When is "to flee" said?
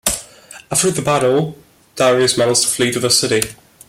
2.63-2.91